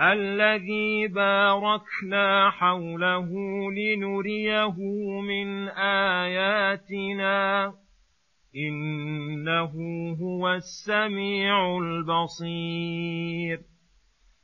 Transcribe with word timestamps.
الذي 0.00 1.08
باركنا 1.08 2.50
حوله 2.50 3.28
لنريه 3.72 4.76
من 5.20 5.68
آياتنا. 5.68 7.72
إنه 8.56 9.72
هو 10.22 10.52
السميع 10.52 11.78
البصير. 11.78 13.73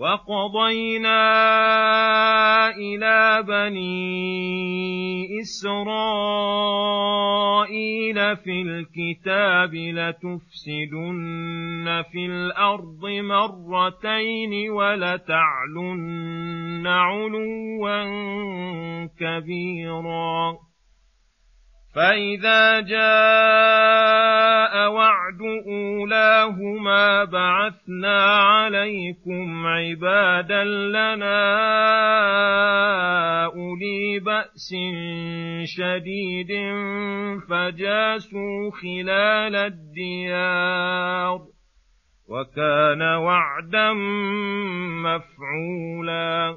وقضينا 0.00 1.18
إلى 2.68 3.42
بني 3.42 5.40
إسرائيل 5.40 5.78
في 8.36 8.62
الكتاب 8.62 9.74
لتفسدن 9.74 11.24
في 12.12 12.26
الأرض 12.26 13.06
مرتين 13.06 14.70
ولتعلن 14.70 16.86
علوا 16.86 18.04
كبيرا. 19.20 20.56
فإذا 21.94 22.80
جاء 22.80 22.98
وعد 24.90 25.40
أولاهما 25.66 27.24
بعثنا 27.88 28.36
عليكم 28.36 29.66
عبادا 29.66 30.64
لنا 30.64 31.44
أولي 33.44 34.20
بأس 34.20 34.74
شديد 35.64 36.48
فجاسوا 37.48 38.70
خلال 38.82 39.56
الديار 39.56 41.40
وكان 42.28 43.02
وعدا 43.02 43.92
مفعولا 45.02 46.56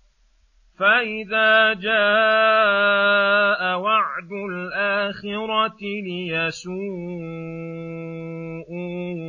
فإذا 0.81 1.73
جاء 1.73 3.61
وعد 3.79 4.31
الآخرة 4.49 5.81
ليسوءوا 5.81 6.81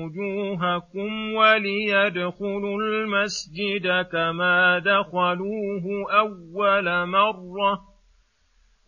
وجوهكم 0.04 1.34
وليدخلوا 1.34 2.78
المسجد 2.82 4.06
كما 4.12 4.78
دخلوه 4.78 5.84
أول 6.10 7.06
مرة 7.06 7.80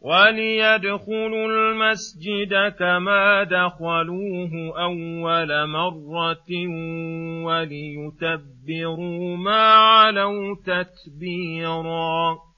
وليدخلوا 0.00 1.46
المسجد 1.48 2.54
كما 2.78 3.42
دخلوه 3.42 4.52
أول 4.76 5.66
مرة 5.66 6.48
وليتبروا 7.44 9.36
ما 9.36 9.74
علوا 9.74 10.56
تتبيرا 10.66 12.53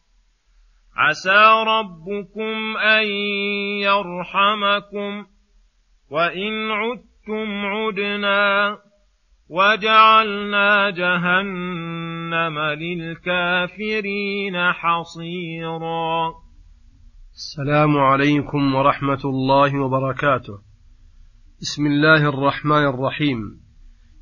عسى 0.96 1.64
ربكم 1.66 2.76
أن 2.76 3.06
يرحمكم 3.82 5.26
وإن 6.10 6.70
عدتم 6.70 7.66
عدنا 7.66 8.78
وجعلنا 9.48 10.90
جهنم 10.90 12.58
للكافرين 12.58 14.56
حصيرا. 14.72 16.34
السلام 17.34 17.96
عليكم 17.96 18.74
ورحمة 18.74 19.20
الله 19.24 19.80
وبركاته. 19.80 20.58
بسم 21.60 21.86
الله 21.86 22.28
الرحمن 22.28 22.86
الرحيم. 22.86 23.38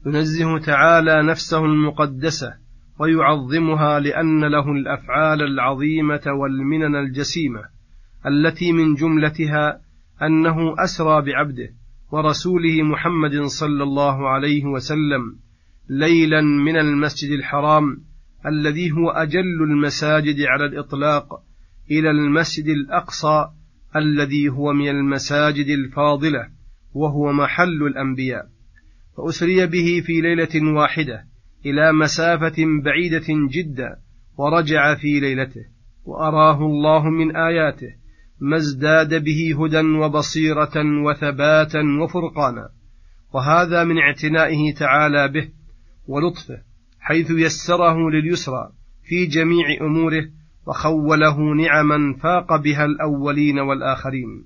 ينزه 0.07 0.59
تعالى 0.59 1.23
نفسه 1.23 1.65
المقدسة 1.65 2.64
ويعظمها 2.99 4.01
لأن 4.01 4.45
له 4.45 4.73
الأفعال 4.73 5.43
العظيمة 5.43 6.23
والمنن 6.27 6.97
الجسيمة 6.97 7.61
التي 8.27 8.73
من 8.73 8.95
جملتها 8.95 9.81
أنه 10.23 10.75
أسرى 10.85 11.23
بعبده 11.23 11.69
ورسوله 12.13 12.83
محمد 12.83 13.43
صلى 13.43 13.83
الله 13.83 14.29
عليه 14.29 14.65
وسلم 14.65 15.37
ليلا 15.89 16.41
من 16.41 16.77
المسجد 16.77 17.31
الحرام 17.31 18.05
الذي 18.47 18.93
هو 18.93 19.11
أجل 19.11 19.63
المساجد 19.63 20.41
على 20.41 20.67
الإطلاق 20.67 21.27
إلى 21.91 22.11
المسجد 22.11 22.67
الأقصى 22.67 23.49
الذي 23.97 24.49
هو 24.49 24.73
من 24.73 24.89
المساجد 24.89 25.67
الفاضلة 25.67 26.49
وهو 26.95 27.33
محل 27.33 27.83
الأنبياء. 27.83 28.47
فأسري 29.17 29.67
به 29.67 30.03
في 30.07 30.21
ليلة 30.21 30.73
واحدة. 30.77 31.25
إلى 31.67 31.93
مسافة 31.93 32.57
بعيدة 32.85 33.27
جدا 33.29 33.97
ورجع 34.39 34.95
في 34.95 35.21
ليلته 35.21 35.65
وأراه 36.05 36.67
الله 36.67 37.11
من 37.11 37.37
آياته 37.37 37.95
ما 38.41 38.57
ازداد 38.57 39.25
به 39.25 39.65
هدى 39.65 39.81
وبصيرة 39.81 41.03
وثباتا 41.05 41.83
وفرقانا. 42.03 42.69
وهذا 43.35 43.85
من 43.85 43.99
اعتنائه 43.99 44.75
تعالى 44.75 45.29
به 45.29 45.49
ولطفه 46.07 46.59
حيث 47.01 47.31
يسره 47.31 48.11
لليسرى 48.11 48.73
في 49.05 49.27
جميع 49.27 49.67
أموره 49.81 50.25
وخوله 50.67 51.55
نعما 51.55 52.17
فاق 52.23 52.57
بها 52.57 52.85
الأولين 52.85 53.59
والآخرين. 53.59 54.45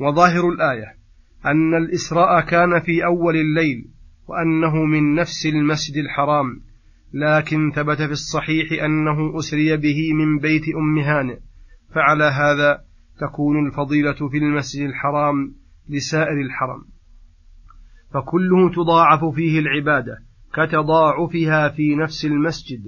وظاهر 0.00 0.48
الآية 0.48 0.94
أن 1.46 1.74
الإسراء 1.74 2.40
كان 2.40 2.80
في 2.80 3.04
أول 3.04 3.36
الليل 3.36 3.88
وأنه 4.30 4.84
من 4.84 5.14
نفس 5.14 5.46
المسجد 5.46 5.96
الحرام 5.96 6.60
لكن 7.14 7.70
ثبت 7.70 8.02
في 8.02 8.12
الصحيح 8.12 8.82
أنه 8.84 9.38
أسري 9.38 9.76
به 9.76 10.14
من 10.14 10.38
بيت 10.38 10.62
أم 10.76 10.98
هانئ 10.98 11.38
فعلى 11.94 12.24
هذا 12.24 12.80
تكون 13.20 13.66
الفضيلة 13.66 14.28
في 14.28 14.36
المسجد 14.36 14.88
الحرام 14.88 15.54
لسائر 15.88 16.40
الحرم. 16.40 16.84
فكله 18.14 18.70
تضاعف 18.70 19.24
فيه 19.24 19.58
العبادة 19.58 20.18
كتضاعفها 20.54 21.68
في 21.68 21.96
نفس 21.96 22.24
المسجد 22.24 22.80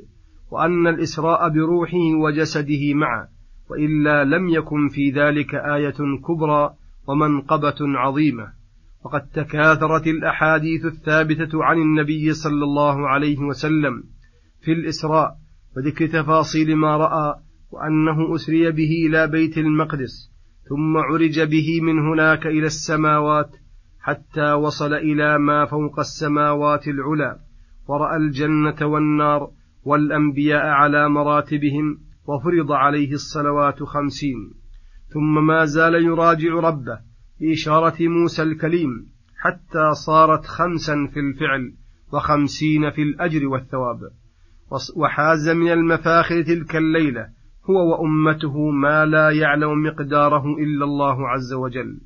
وأن 0.51 0.87
الإسراء 0.87 1.49
بروحه 1.49 2.15
وجسده 2.25 2.95
معا 2.95 3.29
وإلا 3.71 4.25
لم 4.25 4.49
يكن 4.49 4.89
في 4.89 5.11
ذلك 5.11 5.55
آية 5.55 6.19
كبرى 6.29 6.75
ومنقبة 7.09 7.77
عظيمة. 7.81 8.62
وقد 9.05 9.29
تكاثرت 9.29 10.07
الأحاديث 10.07 10.85
الثابتة 10.85 11.65
عن 11.65 11.77
النبي 11.77 12.33
صلى 12.33 12.65
الله 12.65 13.09
عليه 13.09 13.39
وسلم 13.39 14.05
في 14.61 14.73
الإسراء 14.73 15.37
وذكر 15.77 16.07
تفاصيل 16.07 16.77
ما 16.77 16.97
رأى 16.97 17.35
وأنه 17.71 18.35
أسري 18.35 18.71
به 18.71 19.07
إلى 19.07 19.27
بيت 19.27 19.59
المقدس 19.59 20.33
ثم 20.69 20.97
عرج 20.97 21.41
به 21.41 21.81
من 21.83 21.99
هناك 21.99 22.47
إلى 22.47 22.67
السماوات 22.67 23.57
حتى 24.01 24.53
وصل 24.53 24.95
إلى 24.95 25.39
ما 25.39 25.67
فوق 25.67 25.99
السماوات 25.99 26.89
العلى 26.89 27.39
ورأى 27.89 28.17
الجنة 28.17 28.87
والنار 28.87 29.51
والأنبياء 29.85 30.67
على 30.67 31.09
مراتبهم 31.09 31.99
وفرض 32.27 32.73
عليه 32.73 33.13
الصلوات 33.13 33.83
خمسين. 33.83 34.55
ثم 35.09 35.47
ما 35.47 35.65
زال 35.65 35.95
يراجع 35.95 36.55
ربه 36.55 37.12
بإشارة 37.43 38.09
موسى 38.09 38.43
الكليم 38.43 39.07
حتى 39.37 39.95
صارت 40.07 40.45
خمسا 40.45 41.09
في 41.15 41.21
الفعل 41.21 41.75
وخمسين 42.13 42.91
في 42.91 43.03
الأجر 43.03 43.47
والثواب. 43.47 44.01
وحاز 44.97 45.49
من 45.49 45.73
المفاخر 45.73 46.43
تلك 46.43 46.77
الليلة 46.77 47.29
هو 47.71 47.91
وأمته 47.91 48.71
ما 48.71 49.05
لا 49.05 49.31
يعلم 49.31 49.83
مقداره 49.83 50.45
إلا 50.59 50.85
الله 50.85 51.29
عز 51.29 51.53
وجل. 51.53 52.01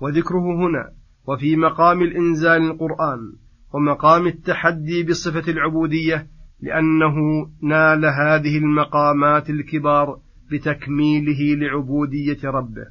وذكره 0.00 0.66
هنا 0.66 0.92
وفي 1.28 1.56
مقام 1.56 2.02
الإنزال 2.02 2.62
القرآن 2.62 3.32
ومقام 3.74 4.26
التحدي 4.26 5.02
بصفة 5.02 5.52
العبودية 5.52 6.26
لأنه 6.60 7.14
نال 7.62 8.04
هذه 8.04 8.58
المقامات 8.58 9.50
الكبار 9.50 10.20
بتكميله 10.52 11.56
لعبودية 11.56 12.50
ربه. 12.50 12.86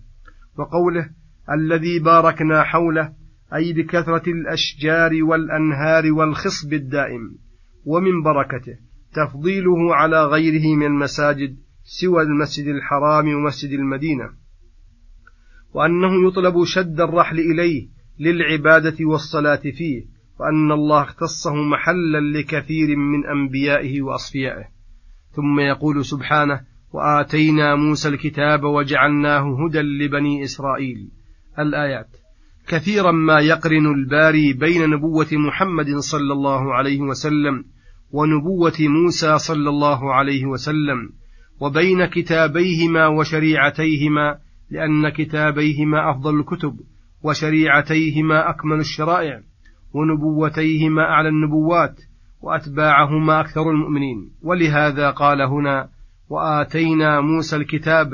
وقوله 0.58 1.10
الذي 1.52 2.00
باركنا 2.00 2.64
حوله 2.64 3.14
أي 3.56 3.74
بكثرة 3.74 4.30
الأشجار 4.30 5.24
والأنهار 5.24 6.12
والخصب 6.12 6.74
الدائم 6.74 7.38
ومن 7.86 8.24
بركته 8.24 8.78
تفضيله 9.14 9.96
على 9.96 10.26
غيره 10.26 10.76
من 10.76 10.86
المساجد 10.86 11.58
سوى 11.84 12.22
المسجد 12.24 12.68
الحرام 12.68 13.34
ومسجد 13.34 13.72
المدينة. 13.72 14.30
وأنه 15.74 16.28
يطلب 16.28 16.64
شد 16.66 17.02
الرحل 17.02 17.40
إليه 17.40 17.88
للعبادة 18.20 19.06
والصلاة 19.06 19.56
فيه 19.56 20.06
وأن 20.40 20.72
الله 20.72 21.02
اختصه 21.02 21.56
محلا 21.56 22.40
لكثير 22.40 22.96
من 22.96 23.26
أنبيائه 23.26 24.02
وأصفيائه. 24.02 24.66
ثم 25.32 25.60
يقول 25.60 26.06
سبحانه 26.06 26.62
وآتينا 26.94 27.76
موسى 27.76 28.10
الكتاب 28.10 28.64
وجعلناه 28.64 29.66
هدى 29.66 29.80
لبني 29.80 30.44
إسرائيل. 30.44 31.12
الآيات. 31.60 32.08
كثيرا 32.68 33.12
ما 33.12 33.40
يقرن 33.40 33.86
الباري 33.96 34.54
بين 34.54 34.90
نبوة 34.90 35.28
محمد 35.32 35.96
صلى 35.98 36.34
الله 36.34 36.74
عليه 36.74 37.02
وسلم 37.02 37.64
ونبوة 38.12 38.78
موسى 38.80 39.38
صلى 39.38 39.70
الله 39.70 40.14
عليه 40.14 40.46
وسلم 40.46 41.10
وبين 41.60 42.06
كتابيهما 42.06 43.08
وشريعتيهما 43.08 44.38
لأن 44.72 45.10
كتابيهما 45.10 46.12
أفضل 46.12 46.40
الكتب 46.40 46.80
وشريعتيهما 47.24 48.50
أكمل 48.50 48.80
الشرائع 48.80 49.42
ونبوتيهما 49.94 51.02
أعلى 51.02 51.30
النبوات 51.30 52.00
وأتباعهما 52.42 53.40
أكثر 53.42 53.72
المؤمنين. 53.72 54.32
ولهذا 54.42 55.10
قال 55.10 55.42
هنا 55.42 55.90
وآتينا 56.30 57.22
موسى 57.22 57.56
الكتاب 57.56 58.10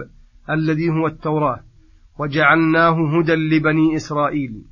الذي 0.50 0.90
هو 0.90 1.08
التوراة 1.08 1.60
وجعلناه 2.20 3.20
هدى 3.20 3.34
لبني 3.34 3.96
إسرائيل 3.96 4.64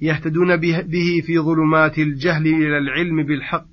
يهتدون 0.00 0.56
به 0.56 1.22
في 1.26 1.38
ظلمات 1.38 1.98
الجهل 1.98 2.46
إلى 2.46 2.78
العلم 2.78 3.22
بالحق 3.22 3.66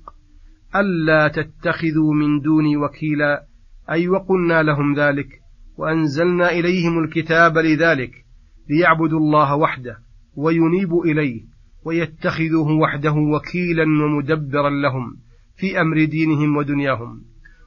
ألا 0.76 1.28
تتخذوا 1.28 2.14
من 2.14 2.40
دوني 2.40 2.76
وكيلا 2.76 3.46
أي 3.90 4.08
وقلنا 4.08 4.62
لهم 4.62 4.94
ذلك 4.94 5.28
وأنزلنا 5.76 6.50
إليهم 6.50 6.98
الكتاب 6.98 7.58
لذلك 7.58 8.10
ليعبدوا 8.70 9.18
الله 9.18 9.56
وحده 9.56 9.98
وينيبوا 10.36 11.04
إليه 11.04 11.42
ويتخذوه 11.84 12.70
وحده 12.70 13.12
وكيلا 13.12 13.82
ومدبرا 13.82 14.70
لهم 14.70 15.16
في 15.56 15.80
أمر 15.80 16.04
دينهم 16.04 16.56
ودنياهم 16.56 17.22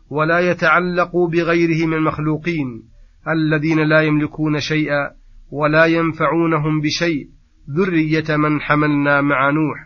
ولا 0.10 0.40
يتعلقوا 0.40 1.30
بغيره 1.30 1.88
من 1.88 1.94
المخلوقين 1.94 2.84
الذين 3.28 3.80
لا 3.80 4.02
يملكون 4.02 4.60
شيئا 4.60 5.12
ولا 5.52 5.86
ينفعونهم 5.86 6.82
بشيء. 6.82 7.28
ذرية 7.70 8.38
من 8.38 8.62
حملنا 8.62 9.22
مع 9.22 9.50
نوح. 9.50 9.78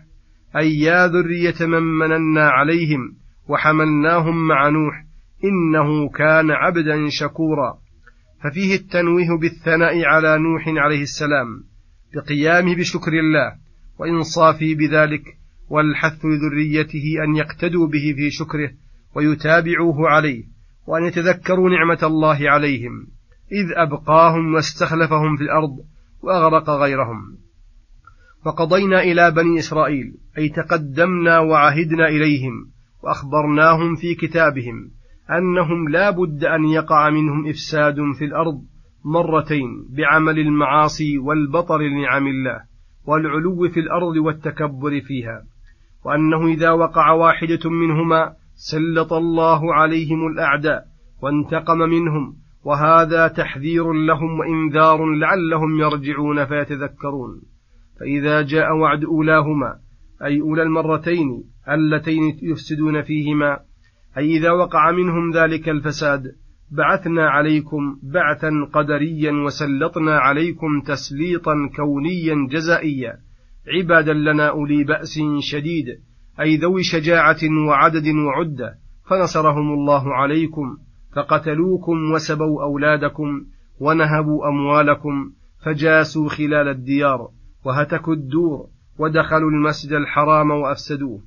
أي 0.58 0.80
يا 0.80 1.08
ذرية 1.08 1.68
من 1.68 1.84
مننا 1.84 2.50
عليهم 2.50 3.16
وحملناهم 3.50 4.48
مع 4.48 4.70
نوح 4.70 5.04
إنه 5.44 6.10
كان 6.10 6.52
عبدا 6.52 7.08
شكورا. 7.10 7.82
ففيه 8.44 8.76
التنويه 8.76 9.38
بالثناء 9.42 10.06
على 10.06 10.38
نوح 10.40 10.68
عليه 10.68 11.02
السلام 11.02 11.48
بقيامه 12.16 12.76
بشكر 12.76 13.12
الله 13.12 13.56
وإنصافه 14.00 14.76
بذلك 14.76 15.24
والحث 15.70 16.26
لذريته 16.26 17.04
أن 17.28 17.36
يقتدوا 17.36 17.88
به 17.88 18.14
في 18.18 18.30
شكره 18.32 18.72
ويتابعوه 19.16 20.10
عليه 20.10 20.44
وأن 20.88 21.04
يتذكروا 21.04 21.70
نعمة 21.70 22.00
الله 22.04 22.50
عليهم. 22.50 23.08
إذ 23.52 23.72
أبقاهم 23.76 24.54
واستخلفهم 24.54 25.38
في 25.38 25.44
الأرض 25.44 25.78
وأغرق 26.22 26.70
غيرهم. 26.70 27.38
وقضينا 28.46 29.02
إلى 29.02 29.32
بني 29.32 29.60
إسرائيل 29.60 30.14
أي 30.38 30.50
تقدمنا 30.50 31.40
وعهدنا 31.40 32.08
إليهم 32.08 32.54
وأخبرناهم 33.04 33.96
في 33.96 34.16
كتابهم 34.16 34.92
أنهم 35.38 35.90
لا 35.90 36.10
بد 36.10 36.44
أن 36.44 36.66
يقع 36.66 37.10
منهم 37.10 37.48
إفساد 37.48 37.96
في 38.20 38.26
الأرض 38.26 38.62
مرتين 39.06 39.88
بعمل 39.90 40.40
المعاصي 40.40 41.18
والبطر 41.18 41.78
لنعم 41.78 42.28
الله 42.28 42.62
والعلو 43.06 43.70
في 43.70 43.80
الأرض 43.80 44.16
والتكبر 44.16 45.02
فيها 45.02 45.44
وأنه 46.06 46.48
إذا 46.48 46.72
وقع 46.72 47.12
واحدة 47.12 47.70
منهما 47.70 48.34
سلط 48.56 49.14
الله 49.14 49.74
عليهم 49.74 50.28
الأعداء 50.28 50.84
وانتقم 51.22 51.78
منهم 51.78 52.36
وهذا 52.64 53.28
تحذير 53.28 53.94
لهم 53.94 54.40
وإنذار 54.40 55.06
لعلهم 55.06 55.80
يرجعون 55.80 56.46
فيتذكرون. 56.46 57.42
فإذا 58.00 58.42
جاء 58.42 58.76
وعد 58.76 59.04
أولاهما 59.04 59.76
أي 60.24 60.42
أولى 60.42 60.64
المرتين 60.64 61.44
اللتين 61.70 62.38
يفسدون 62.42 63.02
فيهما 63.02 63.60
أي 64.18 64.38
إذا 64.38 64.52
وقع 64.52 64.92
منهم 64.92 65.32
ذلك 65.32 65.70
الفساد 65.70 66.24
بعثنا 66.72 67.30
عليكم 67.30 68.00
بعثا 68.04 68.52
قدريا 68.74 69.32
وسلطنا 69.32 70.20
عليكم 70.20 70.82
تسليطا 70.82 71.54
كونيا 71.76 72.48
جزائيا. 72.50 73.18
عبادا 73.78 74.14
لنا 74.14 74.50
أولي 74.50 74.84
بأس 74.84 75.20
شديد 75.40 75.86
أي 76.40 76.58
ذوي 76.58 76.84
شجاعة 76.84 77.68
وعدد 77.68 78.08
وعدة 78.08 78.76
فنصرهم 79.10 79.74
الله 79.74 80.14
عليكم. 80.14 80.78
فقتلوكم 81.16 82.12
وسبوا 82.12 82.64
أولادكم 82.64 83.46
ونهبوا 83.80 84.48
أموالكم 84.48 85.32
فجاسوا 85.66 86.30
خلال 86.30 86.68
الديار 86.68 87.30
وهتكوا 87.66 88.14
الدور 88.14 88.68
ودخلوا 89.00 89.52
المسجد 89.52 89.94
الحرام 89.94 90.52
وأفسدوه. 90.52 91.22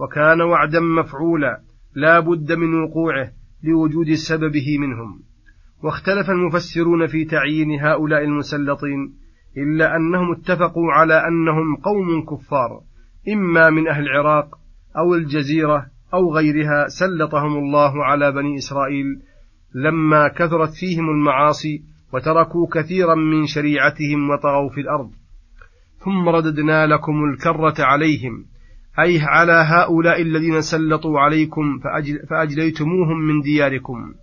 وكان 0.00 0.40
وعدا 0.40 0.80
مفعولا 0.80 1.60
لا 1.94 2.20
بد 2.20 2.52
من 2.52 2.82
وقوعه 2.82 3.32
لوجود 3.64 4.14
سببه 4.14 4.78
منهم. 4.78 5.20
واختلف 5.82 6.30
المفسرون 6.30 7.06
في 7.06 7.24
تعيين 7.24 7.80
هؤلاء 7.80 8.24
المسلطين 8.24 9.14
إلا 9.56 9.96
أنهم 9.96 10.32
اتفقوا 10.32 10.92
على 10.92 11.14
أنهم 11.14 11.76
قوم 11.76 12.24
كفار 12.24 12.80
إما 13.28 13.70
من 13.70 13.88
أهل 13.88 14.02
العراق 14.02 14.58
أو 14.96 15.14
الجزيرة 15.14 15.86
أو 16.14 16.34
غيرها 16.34 16.88
سلطهم 16.88 17.58
الله 17.58 18.04
على 18.04 18.32
بني 18.32 18.56
إسرائيل 18.56 19.06
لما 19.74 20.28
كثرت 20.28 20.70
فيهم 20.80 21.10
المعاصي 21.10 21.82
وتركوا 22.14 22.66
كثيرا 22.72 23.14
من 23.14 23.46
شريعتهم 23.46 24.30
وطغوا 24.30 24.70
في 24.70 24.80
الأرض. 24.80 25.10
ثم 25.98 26.28
رددنا 26.28 26.86
لكم 26.86 27.24
الكرة 27.24 27.84
عليهم. 27.84 28.44
أي 29.00 29.20
على 29.20 29.52
هؤلاء 29.52 30.22
الذين 30.22 30.60
سلطوا 30.60 31.20
عليكم 31.20 31.78
فأجل 31.78 32.18
فأجليتموهم 32.30 33.18
من 33.18 33.40
دياركم. 33.40 34.14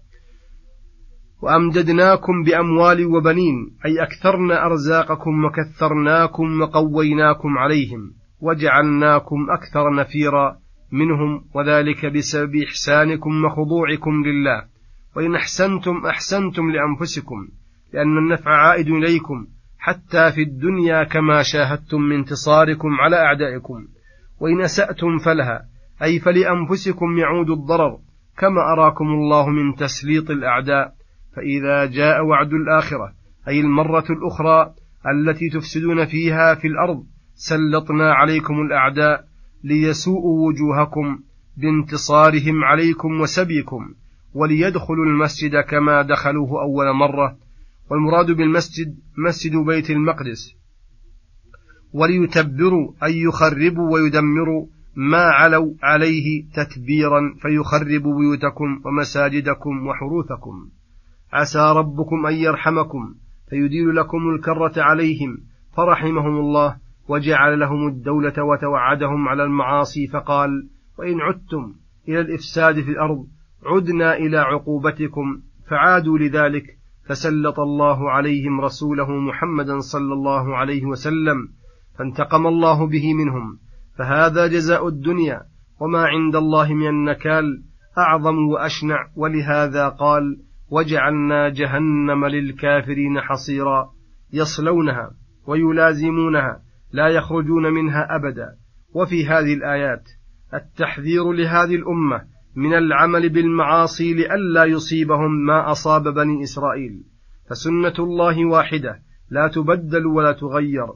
وأمددناكم 1.42 2.44
بأموال 2.44 3.06
وبنين 3.06 3.56
أي 3.86 4.04
أكثرنا 4.04 4.66
أرزاقكم 4.66 5.46
وكثرناكم 5.46 6.62
وقويناكم 6.62 7.58
عليهم. 7.58 8.14
وجعلناكم 8.42 9.48
أكثر 9.50 9.96
نفيرا 9.96 10.58
منهم 10.92 11.44
وذلك 11.54 12.06
بسبب 12.06 12.56
إحسانكم 12.56 13.46
وخضوعكم 13.46 14.24
لله. 14.26 14.77
وإن 15.18 15.36
أحسنتم 15.36 16.06
أحسنتم 16.06 16.72
لأنفسكم 16.72 17.48
لأن 17.94 18.18
النفع 18.18 18.52
عائد 18.52 18.90
إليكم 18.90 19.48
حتى 19.78 20.32
في 20.32 20.42
الدنيا 20.42 21.04
كما 21.04 21.44
شاهدتم 21.44 22.02
من 22.02 22.16
انتصاركم 22.16 22.90
على 23.02 23.16
أعدائكم. 23.16 23.88
وإن 24.40 24.62
أسأتم 24.62 25.18
فلها 25.18 25.62
أي 26.04 26.20
فلأنفسكم 26.20 27.18
يعود 27.18 27.50
الضرر 27.50 27.98
كما 28.38 28.62
أراكم 28.74 29.06
الله 29.06 29.50
من 29.50 29.76
تسليط 29.76 30.32
الأعداء. 30.32 30.94
فإذا 31.36 31.86
جاء 31.86 32.26
وعد 32.26 32.54
الآخرة 32.54 33.14
أي 33.48 33.60
المرة 33.60 34.06
الأخرى 34.10 34.74
التي 35.12 35.50
تفسدون 35.50 36.06
فيها 36.06 36.56
في 36.56 36.68
الأرض 36.68 37.04
سلطنا 37.36 38.14
عليكم 38.14 38.62
الأعداء 38.62 39.24
ليسوءوا 39.64 40.48
وجوهكم 40.48 41.20
بانتصارهم 41.58 42.64
عليكم 42.64 43.22
وسبيكم. 43.22 43.94
وليدخلوا 44.34 45.06
المسجد 45.06 45.56
كما 45.70 46.02
دخلوه 46.02 46.62
أول 46.62 46.96
مرة 46.96 47.38
والمراد 47.92 48.32
بالمسجد 48.32 48.96
مسجد 49.18 49.56
بيت 49.56 49.90
المقدس. 49.90 50.54
وليتبروا 51.94 52.94
أي 53.04 53.22
يخربوا 53.22 53.94
ويدمروا 53.94 54.68
ما 54.96 55.24
علوا 55.24 55.74
عليه 55.84 56.46
تتبيرا 56.54 57.36
فيخربوا 57.42 58.20
بيوتكم 58.20 58.82
ومساجدكم 58.86 59.88
وحروثكم. 59.88 60.70
عسى 61.34 61.74
ربكم 61.76 62.26
أن 62.26 62.34
يرحمكم 62.34 63.16
فيديل 63.50 63.96
لكم 63.96 64.30
الكرة 64.30 64.74
عليهم 64.78 65.38
فرحمهم 65.78 66.40
الله 66.40 66.78
وجعل 67.08 67.60
لهم 67.60 67.88
الدولة 67.88 68.44
وتوعدهم 68.44 69.28
على 69.28 69.44
المعاصي 69.44 70.08
فقال 70.08 70.70
وإن 71.00 71.22
عدتم 71.22 71.74
إلى 72.08 72.22
الإفساد 72.22 72.82
في 72.82 72.92
الأرض 72.92 73.28
عدنا 73.68 74.16
إلى 74.18 74.38
عقوبتكم 74.38 75.42
فعادوا 75.70 76.18
لذلك 76.18 76.64
فسلط 77.08 77.60
الله 77.60 78.12
عليهم 78.12 78.62
رسوله 78.62 79.12
محمدا 79.12 79.80
صلى 79.80 80.14
الله 80.14 80.58
عليه 80.58 80.86
وسلم 80.86 81.38
فانتقم 81.98 82.48
الله 82.48 82.88
به 82.88 83.14
منهم 83.14 83.60
فهذا 83.98 84.48
جزاء 84.48 84.88
الدنيا 84.88 85.42
وما 85.82 86.06
عند 86.06 86.36
الله 86.36 86.74
من 86.74 86.88
النكال 86.88 87.64
أعظم 87.98 88.48
وأشنع 88.48 89.08
ولهذا 89.16 89.90
قال 89.90 90.38
وجعلنا 90.70 91.50
جهنم 91.50 92.26
للكافرين 92.26 93.22
حصيرا 93.22 93.90
يصلونها 94.34 95.12
ويلازمونها 95.48 96.62
لا 96.92 97.08
يخرجون 97.08 97.74
منها 97.74 98.16
أبدا 98.16 98.48
وفي 98.94 99.26
هذه 99.26 99.54
الآيات 99.54 100.04
التحذير 100.54 101.32
لهذه 101.32 101.76
الأمة 101.76 102.22
من 102.58 102.74
العمل 102.74 103.30
بالمعاصي 103.30 104.14
لئلا 104.14 104.64
يصيبهم 104.66 105.32
ما 105.46 105.72
أصاب 105.72 106.04
بني 106.14 106.44
إسرائيل. 106.44 107.04
فسنة 107.50 107.98
الله 108.00 108.46
واحدة 108.46 108.94
لا 109.30 109.48
تبدل 109.48 110.06
ولا 110.06 110.32
تغير. 110.32 110.88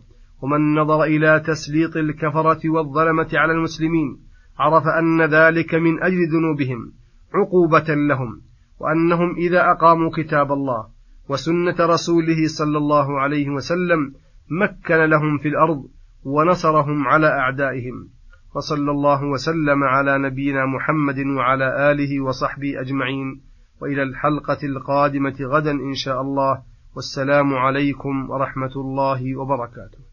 ومن 0.42 0.76
نظر 0.76 1.04
إلى 1.04 1.40
تسليط 1.40 1.98
الكفرة 1.98 2.70
والظلمة 2.70 3.30
على 3.34 3.54
المسلمين 3.54 4.18
عرف 4.60 4.84
أن 5.00 5.22
ذلك 5.22 5.76
من 5.76 6.04
أجل 6.04 6.18
ذنوبهم 6.34 6.94
عقوبة 7.34 7.96
لهم 8.10 8.42
وأنهم 8.80 9.36
إذا 9.36 9.72
أقاموا 9.72 10.12
كتاب 10.18 10.52
الله 10.52 10.88
وسنة 11.30 11.76
رسوله 11.80 12.48
صلى 12.48 12.78
الله 12.78 13.20
عليه 13.20 13.50
وسلم 13.50 14.14
مكن 14.62 14.96
لهم 14.96 15.38
في 15.38 15.48
الأرض 15.48 15.84
ونصرهم 16.24 17.08
على 17.08 17.28
أعدائهم. 17.28 18.10
وصلى 18.56 18.92
الله 18.92 19.24
وسلم 19.24 19.84
على 19.84 20.18
نبينا 20.18 20.66
محمد 20.66 21.20
وعلى 21.20 21.92
آله 21.92 22.22
وصحبه 22.24 22.82
أجمعين. 22.82 23.42
وإلى 23.82 24.04
الحلقة 24.04 24.58
القادمة 24.64 25.36
غدا 25.42 25.72
إن 25.72 25.94
شاء 25.94 26.22
الله. 26.22 26.62
والسلام 26.96 27.54
عليكم 27.54 28.30
ورحمة 28.30 28.72
الله 28.76 29.36
وبركاته. 29.36 30.11